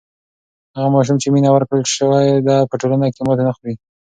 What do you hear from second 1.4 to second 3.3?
ورکړل سوې ده په ټولنه کې